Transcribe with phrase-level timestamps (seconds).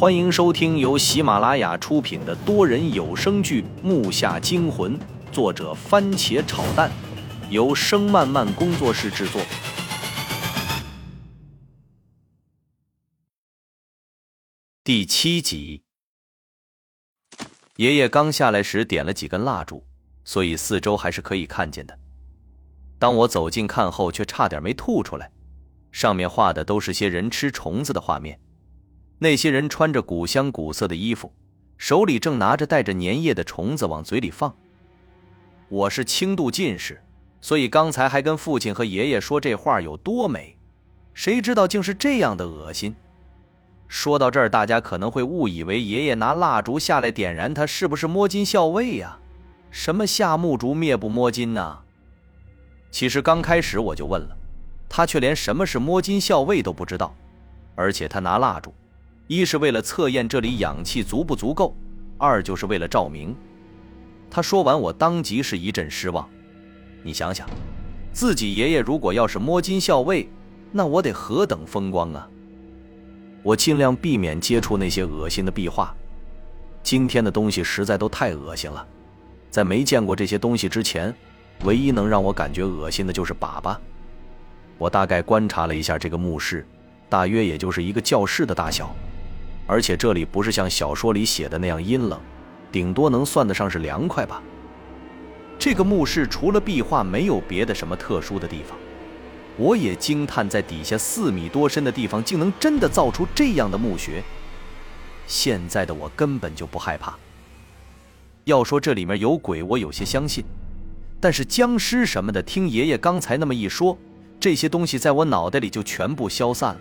[0.00, 4.98] 欢迎收听由喜马拉雅出品的多人有声剧《木下惊魂》，
[5.30, 6.90] 作者番茄炒蛋，
[7.50, 9.42] 由声漫漫工作室制作。
[14.82, 15.82] 第七集，
[17.76, 19.84] 爷爷刚下来时点了几根蜡烛，
[20.24, 21.98] 所以四周还是可以看见的。
[22.98, 25.30] 当我走近看后，却差点没吐出来。
[25.92, 28.40] 上面画的都是些人吃虫子的画面。
[29.22, 31.30] 那些人穿着古香古色的衣服，
[31.76, 34.56] 手里正拿着带着粘液的虫子往嘴里放。
[35.68, 37.02] 我是轻度近视，
[37.42, 40.56] 所以刚才还跟父亲和爷爷说这画有多美，
[41.12, 42.96] 谁知道竟是这样的恶心。
[43.88, 49.18] 说到这儿，大家可能会误以为爷爷拿蜡烛下来点燃它，是不是摸金校尉呀？
[49.70, 51.78] 什么下木烛灭不摸金呢？
[52.90, 54.34] 其实刚开始我就问了，
[54.88, 57.14] 他却连什么是摸金校尉都不知道，
[57.74, 58.72] 而且他拿蜡烛。
[59.30, 61.72] 一是为了测验这里氧气足不足够，
[62.18, 63.32] 二就是为了照明。
[64.28, 66.28] 他说完，我当即是一阵失望。
[67.04, 67.48] 你想想，
[68.12, 70.28] 自己爷爷如果要是摸金校尉，
[70.72, 72.28] 那我得何等风光啊！
[73.44, 75.94] 我尽量避免接触那些恶心的壁画。
[76.82, 78.84] 今天的东西实在都太恶心了，
[79.48, 81.14] 在没见过这些东西之前，
[81.62, 83.76] 唯一能让我感觉恶心的就是粑粑。
[84.76, 86.66] 我大概观察了一下这个墓室，
[87.08, 88.92] 大约也就是一个教室的大小。
[89.70, 92.18] 而且这里不是像小说里写的那样阴冷，
[92.72, 94.42] 顶多能算得上是凉快吧。
[95.60, 98.76] 这个墓室除了壁画没有别的什么特殊的地方，
[99.56, 104.24] 我也惊叹在底下四米多深的地方竟能真的造出这样的墓穴。
[105.28, 107.16] 现在的我根本就不害怕。
[108.46, 110.44] 要说这里面有鬼，我有些相信，
[111.20, 113.96] 但是僵尸什么的，听爷爷刚才那么一说，
[114.40, 116.80] 这些东西在我脑袋里就全部消散了。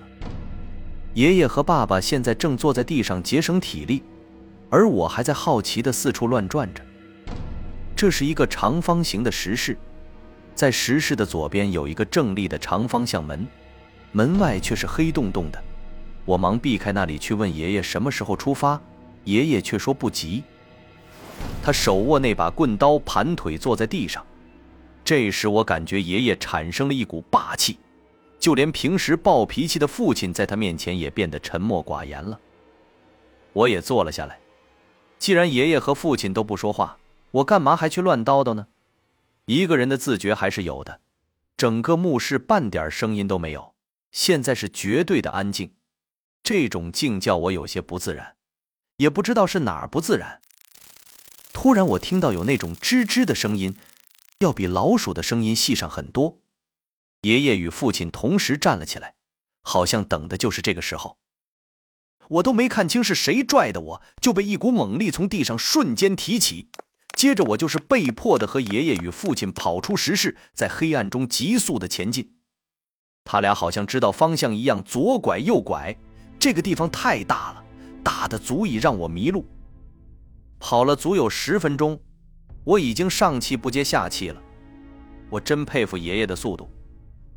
[1.20, 4.02] 爷爷和爸爸现在正坐在地上节省体力，
[4.70, 6.82] 而我还在好奇地四处乱转着。
[7.94, 9.78] 这是一个长方形的石室，
[10.56, 13.46] 在石室的左边有一个正立的长方向门，
[14.14, 15.62] 门外却是黑洞洞的。
[16.24, 18.82] 我忙避开那里去问爷爷什么时候出发，
[19.26, 20.42] 爷爷却说不急。
[21.62, 24.26] 他手握那把棍刀，盘腿坐在地上。
[25.04, 27.78] 这时我感觉爷爷产生了一股霸气。
[28.50, 32.40] 就连平时暴脾气的父亲，在他面前也变得沉默寡言了。
[33.54, 34.40] 我也坐了下来。
[35.20, 36.98] 既然爷爷和父亲都不说话，
[37.30, 38.66] 我干嘛还去乱叨叨呢？
[39.46, 41.00] 一个人的自觉还是有的。
[41.58, 43.76] 整个墓室半点声音都没有，
[44.12, 45.74] 现在是绝对的安静。
[46.42, 48.34] 这种静叫我有些不自然，
[48.98, 50.42] 也不知道是哪儿不自然。
[51.54, 53.76] 突然，我听到有那种吱吱的声音，
[54.40, 56.39] 要比老鼠的声音细上很多。
[57.22, 59.16] 爷爷与父亲同时站了起来，
[59.62, 61.18] 好像等的就是这个时候。
[62.30, 66.70] 我都没看清是谁拽的，我就被一股猛力从地上瞬间提起，
[67.16, 72.36] 接着我就是被迫的和爷爷与父亲跑出石室，在黑暗中急速的前进。
[73.26, 75.96] 他俩好像知道方向一样，左拐右拐。
[76.40, 77.64] 这个地方太大了，
[78.04, 79.46] 大的足以让我迷路。
[80.60, 82.00] 跑了足有十分钟，
[82.64, 84.42] 我已经上气不接下气了。
[85.30, 86.70] 我真佩服爷爷的速度。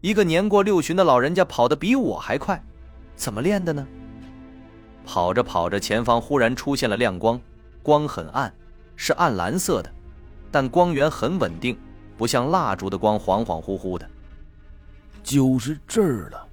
[0.03, 2.61] 一个年过六旬的老人家跑得比我还快，
[3.15, 3.87] 怎么练的呢？
[5.07, 7.41] 跑着跑着，前方忽然出现了亮光，
[7.85, 8.53] 光很暗，
[8.97, 9.89] 是暗蓝色的，
[10.51, 11.79] 但光源很稳定，
[12.17, 14.11] 不像蜡烛的光恍恍惚惚的。
[15.23, 16.49] 就是这儿了。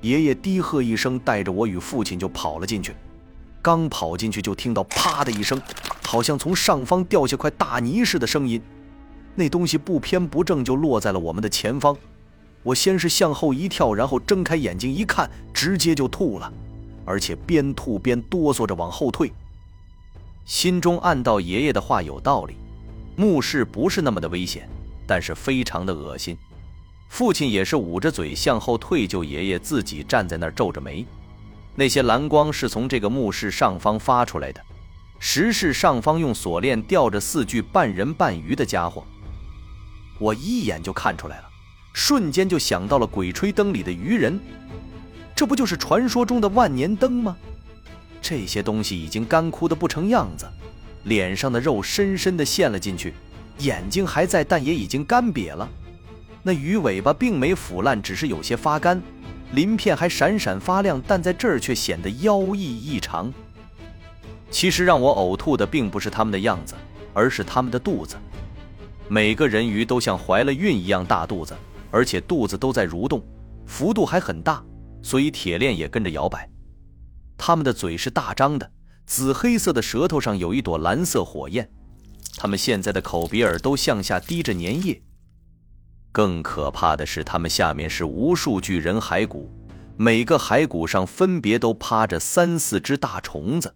[0.00, 2.94] 爷爷低喝一声，带着我与父亲就跑了进去。
[3.60, 5.60] 刚跑进去，就听到啪的一声，
[6.04, 8.62] 好像从上方掉下块大泥似的声音，
[9.34, 11.96] 那东西不偏不正就落在了我们的前方。
[12.62, 16.52] 我先是向后一跳，然后睁开眼睛一看，直接就吐了，
[17.04, 19.32] 而且边吐边哆嗦着往后退。
[20.44, 22.56] 心中暗道：爷爷的话有道理，
[23.16, 24.68] 墓室不是那么的危险，
[25.06, 26.36] 但是非常的恶心。
[27.08, 31.04] 父亲也是捂着嘴向后退，就爷爷自己站在那儿皱着眉。
[31.74, 34.60] 那些蓝光是从这个墓室上方发出来的，
[35.18, 39.04] 石室上方用锁链吊着四具半人半鱼的家伙，
[40.18, 41.49] 我一眼就看出来了。
[41.92, 44.38] 瞬间就想到了《鬼吹灯》里的鱼人，
[45.34, 47.36] 这不就是传说中的万年灯吗？
[48.22, 50.46] 这些东西已经干枯的不成样子，
[51.04, 53.14] 脸上的肉深深的陷了进去，
[53.58, 55.68] 眼睛还在，但也已经干瘪了。
[56.42, 59.02] 那鱼尾巴并没腐烂，只是有些发干，
[59.52, 63.32] 鳞片还闪闪发亮，但在这儿却显得妖异异常。
[64.50, 66.74] 其实让我呕吐的并不是他们的样子，
[67.12, 68.16] 而是他们的肚子。
[69.08, 71.54] 每个人鱼都像怀了孕一样大肚子。
[71.90, 73.22] 而且肚子都在蠕动，
[73.66, 74.64] 幅度还很大，
[75.02, 76.48] 所以铁链也跟着摇摆。
[77.36, 78.70] 它们的嘴是大张的，
[79.06, 81.70] 紫黑色的舌头上有一朵蓝色火焰。
[82.36, 85.02] 它们现在的口鼻耳都向下滴着粘液。
[86.12, 89.50] 更可怕的是，它们下面是无数具人骸骨，
[89.96, 93.74] 每个骸骨上分别都趴着三四只大虫子。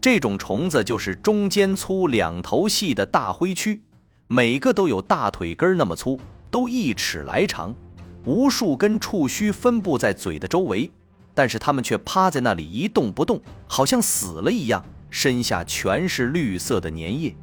[0.00, 3.80] 这种虫子就是中间粗、两头细的大灰蛆，
[4.26, 6.20] 每个都有大腿根那么粗，
[6.54, 7.74] 都一尺来长，
[8.24, 10.88] 无数根触须分布在嘴的周围，
[11.34, 17.34] 但是它们却趴在那里一动不动，好像死了一样，身下全是绿色的粘液。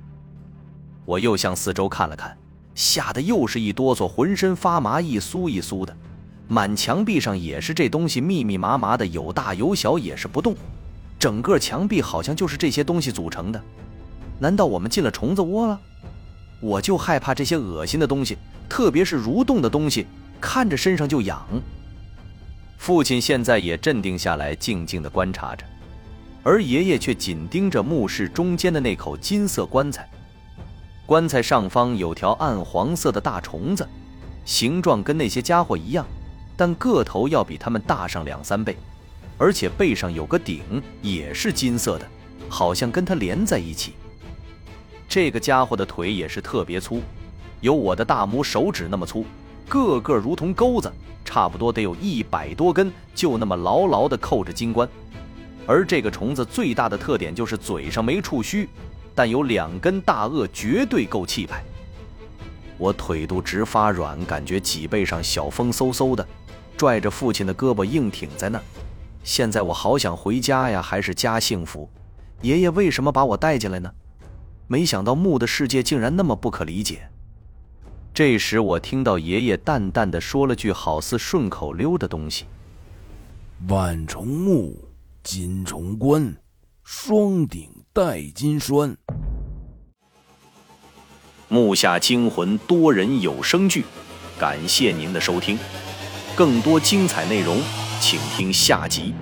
[1.03, 2.37] 我又向四周看了看，
[2.73, 5.93] 吓得又是一哆嗦，浑身发麻，一酥一酥的。
[6.47, 10.55] 满墙壁上也是这东西，密密麻麻的，有大有小，也是不动。
[11.19, 13.61] 整个墙壁好像就是这些东西组成的，
[14.39, 15.77] 难道我们进了虫子窝了？
[16.61, 18.37] 我就害怕这些恶心的东西，
[18.69, 20.07] 特别是蠕动的东西，
[20.39, 21.45] 看着身上就痒。
[22.77, 25.65] 父亲现在也镇定下来，静静地观察着，
[26.43, 30.07] 而爷爷却紧盯着墓室中间的那口金色棺材。
[31.05, 33.87] 棺材上方有条暗黄色的大虫子，
[34.45, 36.05] 形状跟那些家伙一样，
[36.55, 38.77] 但个头要比他们大上两三倍。
[39.37, 40.61] 而且背上有个顶，
[41.01, 42.07] 也是金色的，
[42.47, 43.93] 好像跟它连在一起。
[45.11, 47.01] 这个家伙的腿也是特别粗，
[47.59, 49.25] 有我的大拇手指那么粗，
[49.67, 50.89] 个个如同钩子，
[51.25, 54.87] 差不多得有一百多根，就那么牢牢地扣着金冠。
[55.67, 58.69] 而这个虫子最大的特点就是嘴上没触须，
[59.13, 61.61] 但有两根大颚，绝对够气派。
[62.77, 66.25] 我腿都直发软，感觉脊背上小风嗖嗖的，
[66.77, 68.63] 拽着父亲的胳膊硬挺在那儿。
[69.25, 71.89] 现在我好想回家呀，还是家幸福？
[72.43, 73.91] 爷爷为什么把我带进来呢？
[74.71, 77.09] 没想到木的世界竟然那么不可理解。
[78.13, 82.45] 这时我听到爷爷淡淡的说了句好似顺口溜的东西
[83.67, 84.77] ：“万重木，
[85.23, 86.37] 金重关，
[86.85, 88.95] 双顶带金栓。”
[91.49, 93.83] 木下惊魂多人有声剧，
[94.39, 95.59] 感谢您的收听，
[96.33, 97.59] 更多精彩内容。
[97.99, 99.13] 请听下集。